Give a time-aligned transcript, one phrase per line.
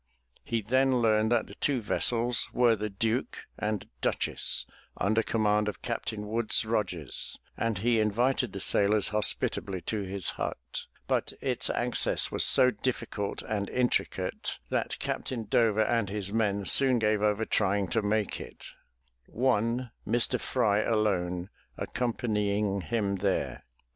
[0.43, 4.65] He then learned that the two vessels were the Duke and Duchess
[4.97, 10.85] under command of Captain Woodes Rogers, and he invited the sailors hospitably to his hut,
[11.05, 16.97] but its access was so difficult and intricate, that Captain Dover and his men soon
[16.97, 18.69] gave over trying to make it,
[19.27, 20.39] one, Mr.
[20.41, 23.65] Fry, alone accompanying him there.